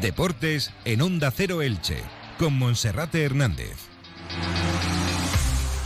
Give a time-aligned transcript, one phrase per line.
[0.00, 2.02] Deportes en Onda Cero Elche,
[2.38, 3.76] con Monserrate Hernández.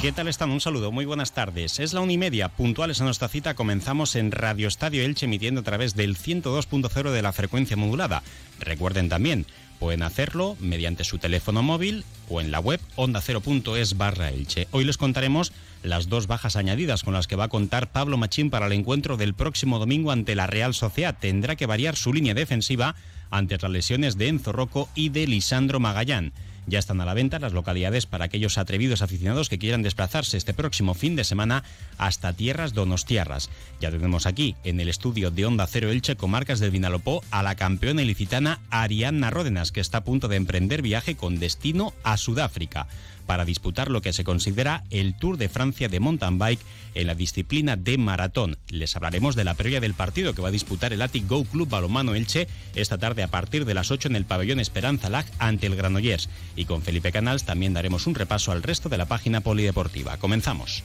[0.03, 0.51] ¿Qué tal están?
[0.51, 1.79] Un saludo, muy buenas tardes.
[1.81, 3.55] Es la una y media, puntuales a nuestra cita.
[3.55, 8.23] Comenzamos en Radio Estadio Elche emitiendo a través del 102.0 de la frecuencia modulada.
[8.61, 9.47] Recuerden también,
[9.79, 14.69] pueden hacerlo mediante su teléfono móvil o en la web onda0.es barra Elche.
[14.73, 15.53] Hoy les contaremos
[15.83, 19.17] las dos bajas añadidas con las que va a contar Pablo Machín para el encuentro
[19.17, 21.17] del próximo domingo ante la Real Sociedad.
[21.19, 22.95] Tendrá que variar su línea defensiva
[23.33, 26.33] ante las lesiones de Enzo Rocco y de Lisandro Magallán.
[26.67, 30.55] Ya están a la venta las localidades para aquellos atrevidos aficionados que quieran desplazarse este
[30.55, 31.65] próximo fin de semana
[31.99, 33.51] hasta tierras donostiarras.
[33.81, 37.57] Ya tenemos aquí, en el estudio de Onda Cero Elche, comarcas del Vinalopó, a la
[37.57, 42.87] campeona ilicitana Arianna Ródenas, que está a punto de emprender viaje con destino a Sudáfrica
[43.33, 46.61] para disputar lo que se considera el Tour de Francia de mountain bike
[46.93, 48.59] en la disciplina de maratón.
[48.69, 51.67] Les hablaremos de la previa del partido que va a disputar el Atic Go Club
[51.67, 55.67] Balomano Elche esta tarde a partir de las 8 en el pabellón Esperanza Lag ante
[55.67, 56.29] el Granollers.
[56.57, 60.19] Y con Felipe Canals también daremos un repaso al resto de la página polideportiva.
[60.19, 60.85] Comenzamos.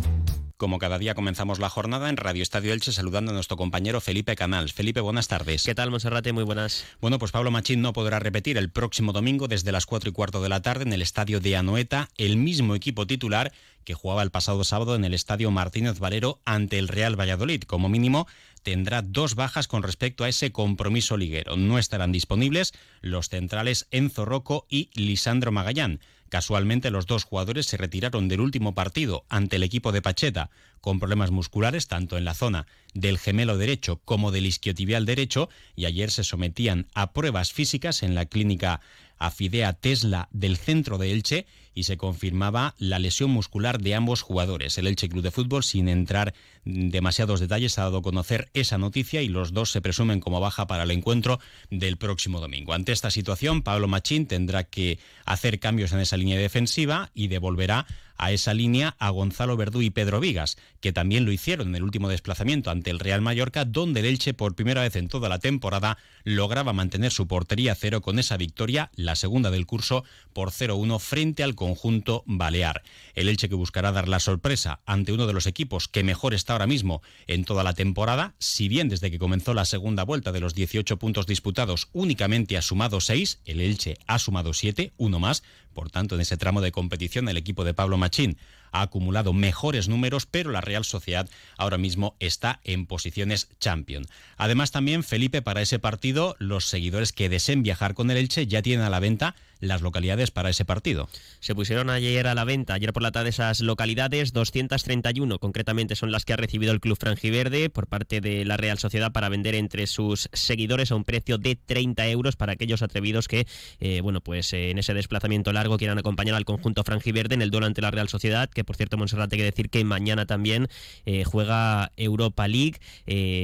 [0.61, 4.35] Como cada día comenzamos la jornada en Radio Estadio Elche saludando a nuestro compañero Felipe
[4.35, 4.73] Canals.
[4.73, 5.63] Felipe, buenas tardes.
[5.63, 6.33] ¿Qué tal, Monserrate?
[6.33, 6.85] Muy buenas.
[7.01, 10.43] Bueno, pues Pablo Machín no podrá repetir el próximo domingo desde las 4 y cuarto
[10.43, 13.51] de la tarde en el estadio de Anoeta el mismo equipo titular
[13.85, 17.63] que jugaba el pasado sábado en el estadio Martínez Valero ante el Real Valladolid.
[17.63, 18.27] Como mínimo,
[18.63, 21.57] tendrá dos bajas con respecto a ese compromiso liguero.
[21.57, 25.99] No estarán disponibles los centrales Enzo Rocco y Lisandro Magallán.
[26.31, 30.49] Casualmente los dos jugadores se retiraron del último partido ante el equipo de Pacheta
[30.79, 35.85] con problemas musculares tanto en la zona del gemelo derecho como del isquiotibial derecho y
[35.85, 38.79] ayer se sometían a pruebas físicas en la clínica
[39.21, 44.77] Afidea Tesla del centro de Elche y se confirmaba la lesión muscular de ambos jugadores.
[44.77, 46.33] El Elche Club de Fútbol, sin entrar
[46.65, 50.67] demasiados detalles, ha dado a conocer esa noticia y los dos se presumen como baja
[50.67, 51.39] para el encuentro
[51.69, 52.73] del próximo domingo.
[52.73, 57.85] Ante esta situación, Pablo Machín tendrá que hacer cambios en esa línea defensiva y devolverá
[58.21, 61.83] a esa línea a Gonzalo Verdú y Pedro Vigas, que también lo hicieron en el
[61.83, 65.39] último desplazamiento ante el Real Mallorca, donde el Elche por primera vez en toda la
[65.39, 70.99] temporada lograba mantener su portería cero con esa victoria, la segunda del curso, por 0-1
[70.99, 72.83] frente al conjunto balear.
[73.15, 76.53] El Elche que buscará dar la sorpresa ante uno de los equipos que mejor está
[76.53, 80.41] ahora mismo en toda la temporada, si bien desde que comenzó la segunda vuelta de
[80.41, 85.41] los 18 puntos disputados únicamente ha sumado 6, el Elche ha sumado 7, uno más,
[85.73, 88.37] por tanto, en ese tramo de competición, el equipo de Pablo Machín
[88.71, 94.05] ha acumulado mejores números, pero la Real Sociedad ahora mismo está en posiciones champion.
[94.37, 98.61] Además, también, Felipe, para ese partido, los seguidores que deseen viajar con el Elche ya
[98.61, 101.07] tienen a la venta las localidades para ese partido.
[101.39, 106.11] Se pusieron ayer a la venta, ayer por la tarde esas localidades, 231 concretamente son
[106.11, 109.55] las que ha recibido el Club Frangiverde por parte de la Real Sociedad para vender
[109.55, 113.47] entre sus seguidores a un precio de 30 euros para aquellos atrevidos que,
[113.79, 117.51] eh, bueno, pues eh, en ese desplazamiento largo quieran acompañar al conjunto Frangiverde en el
[117.51, 120.67] duelo ante la Real Sociedad, que por cierto, Monserrat, hay que decir que mañana también
[121.05, 122.79] eh, juega Europa League,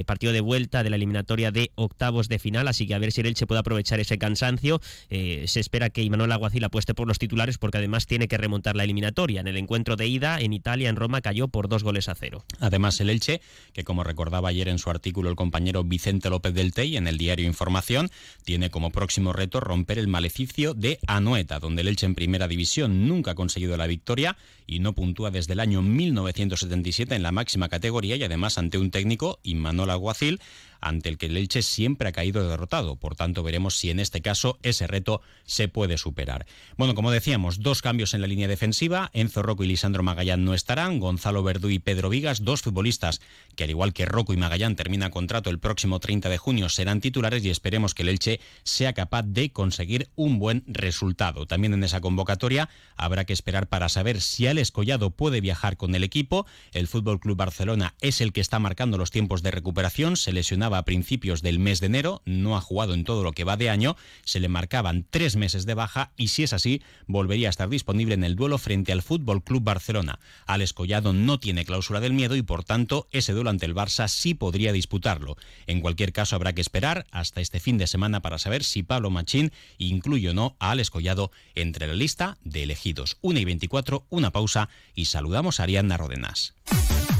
[0.05, 3.21] partido de vuelta de la eliminatoria de octavos de final, así que a ver si
[3.21, 4.81] el Elche puede aprovechar ese cansancio.
[5.09, 8.83] se espera que Manuel Aguacil apueste por los titulares porque además tiene que remontar la
[8.83, 9.41] eliminatoria.
[9.41, 12.43] En el encuentro de ida en Italia, en Roma, cayó por dos goles a cero.
[12.59, 13.41] Además, el Elche,
[13.73, 17.17] que como recordaba ayer en su artículo el compañero Vicente López del Tey en el
[17.17, 18.09] diario Información,
[18.43, 23.07] tiene como próximo reto romper el maleficio de Anoeta, donde el Elche en primera división
[23.07, 27.69] nunca ha conseguido la victoria y no puntúa desde el año 1977 en la máxima
[27.69, 30.39] categoría y además ante un técnico, Imanol Aguacil,
[30.81, 32.95] ante el que el Elche siempre ha caído derrotado.
[32.95, 36.45] Por tanto, veremos si en este caso ese reto se puede superar.
[36.77, 39.09] Bueno, como decíamos, dos cambios en la línea defensiva.
[39.13, 40.99] Enzo Rocco y Lisandro Magallán no estarán.
[40.99, 43.21] Gonzalo Verdú y Pedro Vigas, dos futbolistas
[43.55, 47.01] que al igual que Rocco y Magallán terminan contrato el próximo 30 de junio, serán
[47.01, 51.45] titulares y esperemos que el Elche sea capaz de conseguir un buen resultado.
[51.45, 55.95] También en esa convocatoria habrá que esperar para saber si Alex Collado puede viajar con
[55.95, 56.45] el equipo.
[56.71, 60.17] El Fútbol Club Barcelona es el que está marcando los tiempos de recuperación.
[60.17, 63.43] Se lesionaba a principios del mes de enero, no ha jugado en todo lo que
[63.43, 67.47] va de año, se le marcaban tres meses de baja y si es así, volvería
[67.47, 70.19] a estar disponible en el duelo frente al Fútbol Club Barcelona.
[70.45, 74.07] Alex Collado no tiene cláusula del miedo y por tanto ese duelo ante el Barça
[74.07, 75.37] sí podría disputarlo.
[75.67, 79.09] En cualquier caso habrá que esperar hasta este fin de semana para saber si Pablo
[79.09, 83.17] Machín incluye o no a Alex Collado entre la lista de elegidos.
[83.21, 86.53] 1 y 24, una pausa y saludamos a Ariadna Rodenas.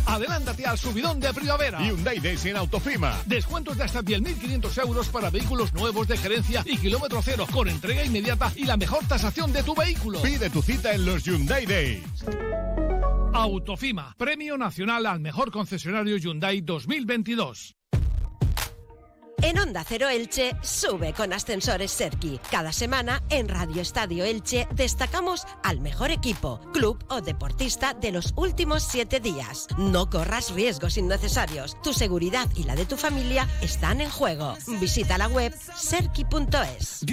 [0.08, 1.80] Adelántate al subidón de primavera.
[1.82, 3.18] Hyundai Days en Autofima.
[3.26, 8.04] Descuentos de hasta 10.500 euros para vehículos nuevos de gerencia y kilómetro cero con entrega
[8.04, 10.22] inmediata y la mejor tasación de tu vehículo.
[10.22, 12.26] Pide tu cita en los Hyundai Days.
[13.34, 17.77] Autofima, Premio Nacional al Mejor Concesionario Hyundai 2022.
[19.44, 22.40] En Onda Cero Elche, sube con Ascensores Serki.
[22.50, 28.34] Cada semana en Radio Estadio Elche destacamos al mejor equipo, club o deportista de los
[28.36, 29.68] últimos siete días.
[29.78, 31.80] No corras riesgos innecesarios.
[31.84, 34.58] Tu seguridad y la de tu familia están en juego.
[34.80, 37.06] Visita la web serki.es.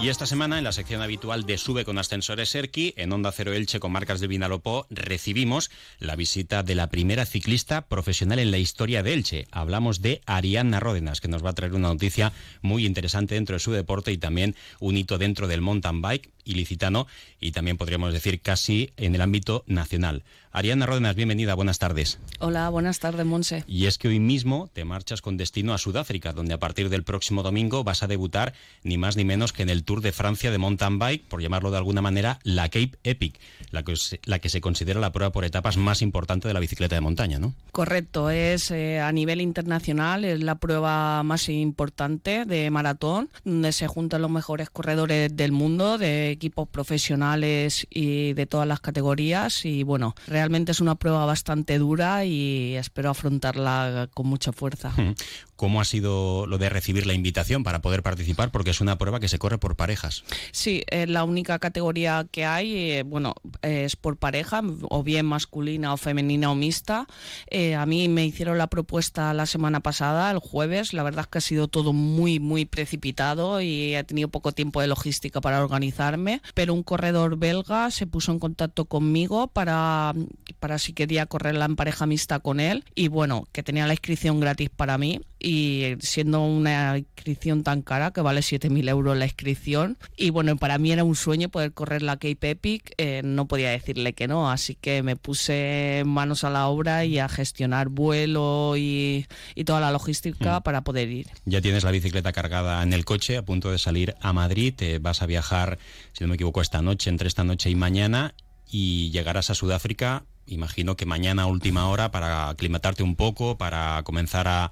[0.00, 3.52] Y esta semana, en la sección habitual de Sube con Ascensores Serki, en Onda Cero
[3.52, 5.70] Elche con marcas de Vinalopó, recibimos
[6.00, 9.46] la visita de la primera ciclista profesional en la historia de Elche.
[9.52, 10.20] Hablamos de
[10.62, 14.12] Arianna Ródenas, que nos va a traer una noticia muy interesante dentro de su deporte
[14.12, 17.08] y también un hito dentro del mountain bike ilicitano
[17.40, 20.22] y también podríamos decir casi en el ámbito nacional.
[20.54, 22.18] Ariana Ródenas, bienvenida, buenas tardes.
[22.38, 23.64] Hola, buenas tardes, Monse.
[23.66, 27.04] Y es que hoy mismo te marchas con destino a Sudáfrica, donde a partir del
[27.04, 28.52] próximo domingo vas a debutar
[28.82, 31.70] ni más ni menos que en el Tour de Francia de mountain bike, por llamarlo
[31.70, 33.40] de alguna manera, la Cape Epic,
[33.70, 33.94] la que,
[34.24, 37.38] la que se considera la prueba por etapas más importante de la bicicleta de montaña,
[37.38, 37.54] ¿no?
[37.70, 43.86] Correcto, es eh, a nivel internacional, es la prueba más importante de maratón, donde se
[43.86, 49.82] juntan los mejores corredores del mundo, de equipos profesionales y de todas las categorías y
[49.82, 54.92] bueno, realmente es una prueba bastante dura y espero afrontarla con mucha fuerza.
[55.56, 58.50] ¿Cómo ha sido lo de recibir la invitación para poder participar?
[58.50, 60.24] Porque es una prueba que se corre por parejas.
[60.50, 65.94] Sí, es la única categoría que hay, eh, bueno, es por pareja, o bien masculina
[65.94, 67.06] o femenina o mixta.
[67.46, 70.94] Eh, a mí me hicieron la propuesta la semana pasada, el jueves.
[70.94, 74.80] La verdad es que ha sido todo muy, muy precipitado y he tenido poco tiempo
[74.80, 76.42] de logística para organizarme.
[76.54, 80.12] Pero un corredor belga se puso en contacto conmigo para,
[80.60, 82.84] para si quería correrla en pareja mixta con él.
[82.94, 85.20] Y bueno, que tenía la inscripción gratis para mí.
[85.38, 89.98] Y siendo una inscripción tan cara que vale 7.000 euros la inscripción.
[90.16, 92.94] Y bueno para mí era un sueño poder correr la Cape Epic.
[92.98, 97.18] Eh, no podía decirle que no así que me puse manos a la obra y
[97.18, 100.62] a gestionar vuelo y, y toda la logística mm.
[100.62, 101.26] para poder ir.
[101.44, 104.74] Ya tienes la bicicleta cargada en el coche a punto de salir a Madrid.
[104.76, 105.78] Te vas a viajar
[106.12, 108.34] si no me equivoco esta noche entre esta noche y mañana
[108.72, 114.48] y llegarás a Sudáfrica imagino que mañana última hora para aclimatarte un poco, para comenzar
[114.48, 114.70] a,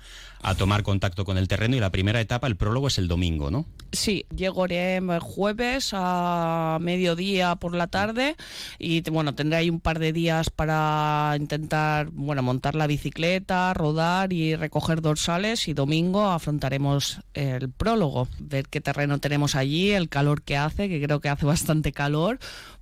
[0.56, 3.66] tomar contacto con el terreno y la primera etapa, el prólogo es el domingo, ¿no?
[3.92, 8.36] Sí, llegaré el jueves a mediodía por la tarde
[8.78, 14.32] y bueno, tendré ahí un par de días para intentar, bueno, montar la bicicleta, rodar
[14.32, 20.40] y recoger dorsales y domingo afrontaremos el prólogo, ver qué terreno tenemos allí, el calor
[20.40, 22.38] que hace, que creo que hace bastante calor,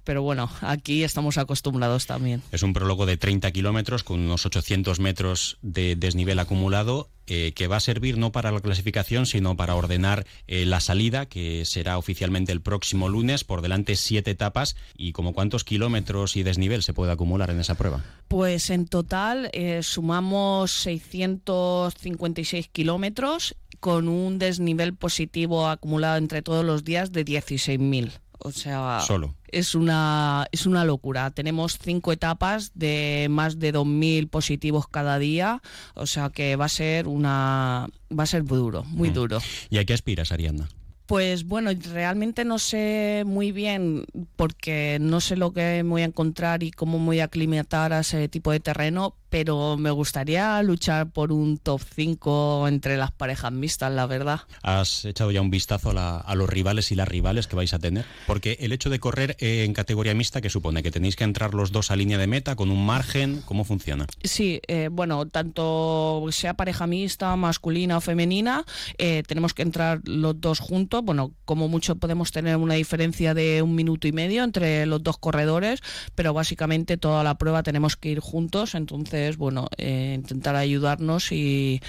[0.08, 2.42] pero bueno, aquí estamos acostumbrados también.
[2.50, 7.66] Es un prólogo de 30 kilómetros con unos 800 metros de desnivel acumulado eh, que
[7.66, 11.98] va a servir no para la clasificación, sino para ordenar eh, la salida, que será
[11.98, 14.76] oficialmente el próximo lunes, por delante siete etapas.
[14.96, 18.02] ¿Y como cuántos kilómetros y desnivel se puede acumular en esa prueba?
[18.28, 26.82] Pues en total eh, sumamos 656 kilómetros con un desnivel positivo acumulado entre todos los
[26.82, 28.20] días de 16.000.
[28.38, 29.34] O sea, solo.
[29.48, 31.30] Es una, es una locura.
[31.30, 35.60] Tenemos cinco etapas de más de 2.000 positivos cada día.
[35.94, 39.14] O sea que va a ser una va a ser duro, muy mm.
[39.14, 39.38] duro.
[39.70, 40.68] ¿Y a qué aspiras, Ariadna?
[41.08, 44.04] Pues bueno, realmente no sé muy bien
[44.36, 47.94] porque no sé lo que me voy a encontrar y cómo me voy a aclimatar
[47.94, 53.10] a ese tipo de terreno, pero me gustaría luchar por un top 5 entre las
[53.12, 54.40] parejas mixtas, la verdad.
[54.62, 58.04] ¿Has echado ya un vistazo a, los rivales y las rivales que vais a tener?
[58.26, 60.82] Porque el hecho de correr eh, en categoría mixta, que supone?
[60.82, 63.42] ¿Que tenéis que entrar los dos a línea de meta con un margen?
[63.44, 64.06] ¿Cómo funciona?
[64.22, 68.64] Sí, eh, bueno, tanto sea pareja mixta, masculina o femenina,
[68.98, 71.02] eh, tenemos que entrar los dos juntos.
[71.04, 75.18] Bueno, como mucho podemos tener una diferencia de un minuto y medio entre los dos
[75.18, 75.80] corredores,
[76.14, 81.32] pero básicamente toda la prueba tenemos que ir juntos, entonces entonces, bueno, eh, intentar ayudarnos
[81.32, 81.80] y,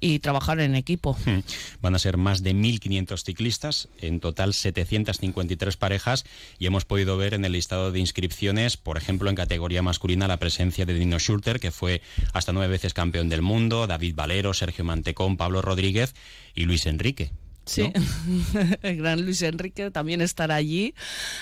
[0.00, 1.16] y, trabajar en equipo.
[1.24, 1.40] Hmm.
[1.82, 6.24] Van a ser más de 1.500 ciclistas, en total 753 parejas,
[6.58, 10.38] y hemos podido ver en el listado de inscripciones, por ejemplo, en categoría masculina, la
[10.38, 12.02] presencia de Dino Schurter, que fue
[12.32, 16.14] hasta nueve veces campeón del mundo, David Valero, Sergio Mantecón, Pablo Rodríguez
[16.54, 17.30] y Luis Enrique.
[17.66, 17.92] Sí,
[18.82, 20.94] el gran Luis Enrique también estará allí,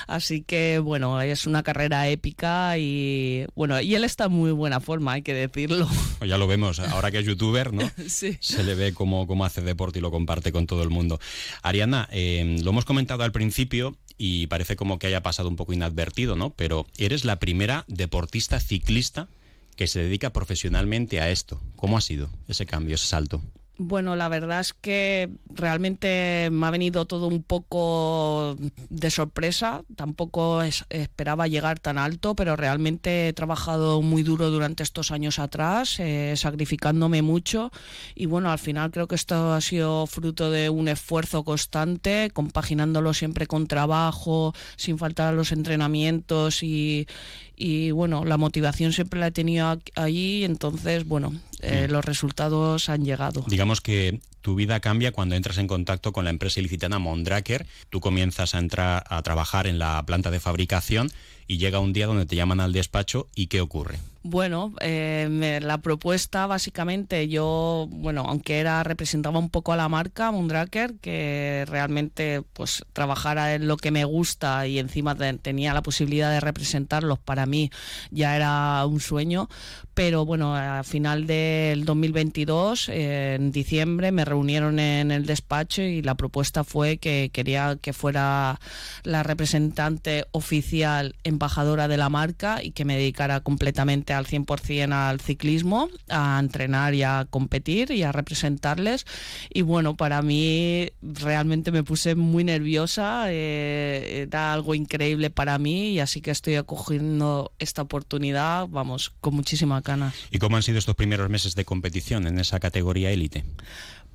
[0.07, 4.81] así que bueno, es una carrera épica y bueno, y él está en muy buena
[4.81, 5.88] forma, hay que decirlo.
[6.25, 7.90] Ya lo vemos, ahora que es youtuber, ¿no?
[8.09, 8.38] Sí.
[8.40, 11.21] Se le ve cómo, cómo hace deporte y lo comparte con todo el mundo.
[11.62, 15.75] Ariana, eh, lo hemos comentado al principio y parece como que haya pasado un poco
[15.75, 16.50] inadvertido, ¿no?
[16.50, 19.28] Pero eres la primera deportista ciclista
[19.76, 21.61] que se dedica profesionalmente a esto.
[21.76, 23.43] ¿Cómo ha sido ese cambio, ese salto?
[23.76, 28.57] Bueno, la verdad es que realmente me ha venido todo un poco
[28.88, 29.83] de sorpresa.
[29.97, 35.40] Tampoco es, esperaba llegar tan alto, pero realmente he trabajado muy duro durante estos años
[35.40, 37.73] atrás, eh, sacrificándome mucho.
[38.14, 43.12] Y bueno, al final creo que esto ha sido fruto de un esfuerzo constante, compaginándolo
[43.12, 47.09] siempre con trabajo, sin faltar a los entrenamientos y,
[47.56, 51.92] y bueno, la motivación siempre la he tenido allí, entonces bueno, eh, mm.
[51.92, 53.44] los resultados han llegado.
[53.49, 58.00] Digamos que tu vida cambia cuando entras en contacto con la empresa ilicitana Mondraker, tú
[58.00, 61.11] comienzas a entrar a trabajar en la planta de fabricación
[61.46, 63.98] y llega un día donde te llaman al despacho y ¿qué ocurre?
[64.26, 70.32] Bueno, eh, la propuesta básicamente yo, bueno, aunque era representaba un poco a la marca
[70.32, 76.30] Mondraker, que realmente pues trabajara en lo que me gusta y encima tenía la posibilidad
[76.30, 77.70] de representarlos, para mí
[78.10, 79.50] ya era un sueño,
[79.92, 86.14] pero bueno, a final del 2022, en diciembre, me reunieron en el despacho y la
[86.14, 88.58] propuesta fue que quería que fuera
[89.02, 95.20] la representante oficial embajadora de la marca y que me dedicara completamente al 100% al
[95.20, 99.06] ciclismo, a entrenar y a competir y a representarles.
[99.52, 105.90] Y bueno, para mí realmente me puse muy nerviosa, eh, era algo increíble para mí
[105.90, 110.14] y así que estoy acogiendo esta oportunidad, vamos, con muchísimas ganas.
[110.30, 113.44] ¿Y cómo han sido estos primeros meses de competición en esa categoría élite?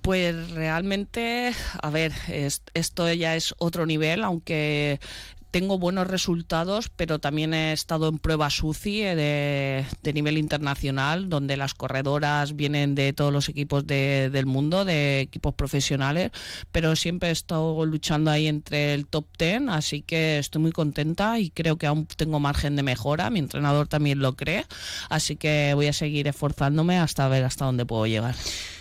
[0.01, 2.13] Pues realmente, a ver,
[2.73, 4.99] esto ya es otro nivel, aunque
[5.51, 11.73] tengo buenos resultados, pero también he estado en pruebas UCI de, nivel internacional, donde las
[11.73, 16.31] corredoras vienen de todos los equipos del mundo, de equipos profesionales,
[16.71, 21.39] pero siempre he estado luchando ahí entre el top 10, así que estoy muy contenta
[21.39, 24.65] y creo que aún tengo margen de mejora, mi entrenador también lo cree,
[25.09, 28.35] así que voy a seguir esforzándome hasta ver hasta dónde puedo llegar.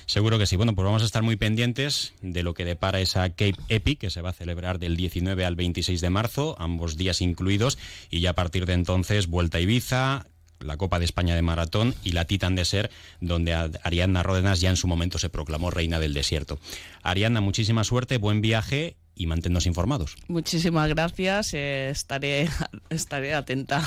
[0.08, 0.56] Seguro que sí.
[0.56, 4.08] Bueno, pues vamos a estar muy pendientes de lo que depara esa Cape Epic, que
[4.08, 7.76] se va a celebrar del 19 al 26 de marzo, ambos días incluidos,
[8.10, 10.24] y ya a partir de entonces, Vuelta Ibiza,
[10.60, 14.70] la Copa de España de Maratón y la Titan de Ser, donde Ariadna Ródenas ya
[14.70, 16.58] en su momento se proclamó reina del desierto.
[17.02, 20.16] Ariadna, muchísima suerte, buen viaje y manténnos informados.
[20.28, 22.48] Muchísimas gracias, eh, estaré,
[22.88, 23.86] estaré atenta.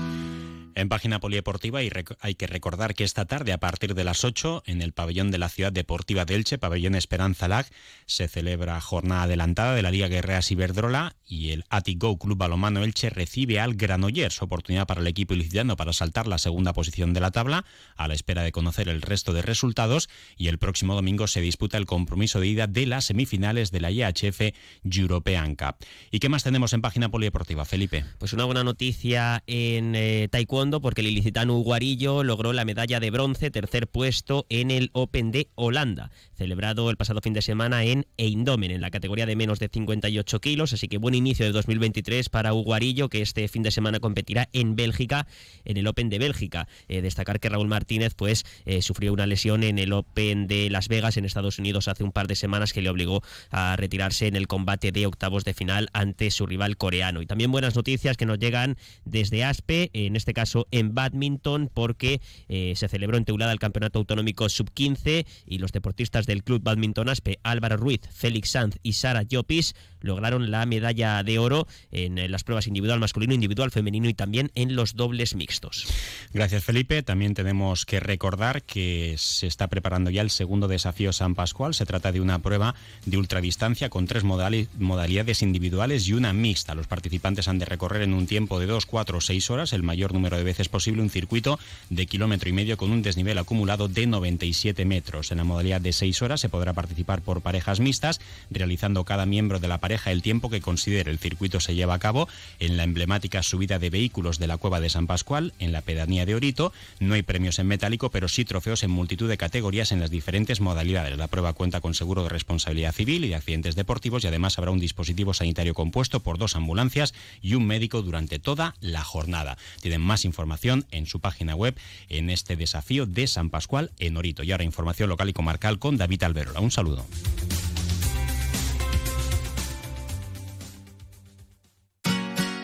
[0.73, 4.81] En página polideportiva hay que recordar que esta tarde, a partir de las 8, en
[4.81, 7.65] el pabellón de la Ciudad Deportiva de Elche, pabellón Esperanza Lag,
[8.05, 13.09] se celebra jornada adelantada de la Liga Guerrera Ciberdrola y el Atigo Club Balomano Elche
[13.09, 17.31] recibe al Granollers, oportunidad para el equipo ilicitano para saltar la segunda posición de la
[17.31, 21.41] tabla, a la espera de conocer el resto de resultados, y el próximo domingo se
[21.41, 25.75] disputa el compromiso de ida de las semifinales de la IHF European Cup.
[26.11, 28.05] ¿Y qué más tenemos en página polideportiva, Felipe?
[28.19, 30.27] Pues una buena noticia en eh,
[30.61, 35.49] porque el ilicitano Uguarillo logró la medalla de bronce, tercer puesto en el Open de
[35.55, 39.69] Holanda, celebrado el pasado fin de semana en Eindhoven, en la categoría de menos de
[39.69, 40.73] 58 kilos.
[40.73, 44.75] Así que buen inicio de 2023 para Uguarillo, que este fin de semana competirá en
[44.75, 45.25] Bélgica,
[45.65, 46.67] en el Open de Bélgica.
[46.87, 50.89] Eh, destacar que Raúl Martínez pues eh, sufrió una lesión en el Open de Las
[50.89, 54.35] Vegas, en Estados Unidos, hace un par de semanas que le obligó a retirarse en
[54.35, 57.23] el combate de octavos de final ante su rival coreano.
[57.23, 62.21] Y también buenas noticias que nos llegan desde ASPE, en este caso en badminton porque
[62.47, 67.09] eh, se celebró en Teulada el Campeonato Autonómico Sub-15 y los deportistas del Club Badminton
[67.09, 72.27] Aspe, Álvaro Ruiz, Félix Sanz y Sara Llopis, lograron la medalla de oro en eh,
[72.27, 75.87] las pruebas individual masculino, individual femenino y también en los dobles mixtos.
[76.33, 77.03] Gracias Felipe.
[77.03, 81.73] También tenemos que recordar que se está preparando ya el segundo desafío San Pascual.
[81.73, 86.75] Se trata de una prueba de ultradistancia con tres modalidades individuales y una mixta.
[86.75, 89.83] Los participantes han de recorrer en un tiempo de 2, 4 o 6 horas, el
[89.83, 93.87] mayor número de veces posible, un circuito de kilómetro y medio con un desnivel acumulado
[93.87, 95.31] de 97 metros.
[95.31, 98.19] En la modalidad de 6 horas se podrá participar por parejas mixtas,
[98.49, 101.11] realizando cada miembro de la pareja el tiempo que considere.
[101.11, 102.27] El circuito se lleva a cabo
[102.59, 106.25] en la emblemática subida de vehículos de la Cueva de San Pascual, en la pedanía
[106.25, 106.73] de Orito.
[106.99, 110.61] No hay premios en metálico, pero sí trofeos en multitud de categorías en las diferentes
[110.61, 111.17] modalidades.
[111.17, 114.71] La prueba cuenta con seguro de responsabilidad civil y de accidentes deportivos y además habrá
[114.71, 119.57] un dispositivo sanitario compuesto por dos ambulancias y un médico durante toda la jornada.
[119.81, 121.77] Tienen más información en su página web
[122.09, 124.43] en este desafío de San Pascual en Orito.
[124.43, 126.59] Y ahora información local y comarcal con David Alberola.
[126.59, 127.05] Un saludo.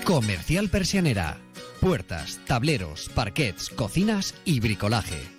[0.04, 1.38] Comercial Persianera.
[1.82, 5.37] Puertas, tableros, parquets, cocinas y bricolaje